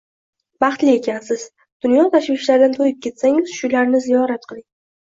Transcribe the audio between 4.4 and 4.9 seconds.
qiling.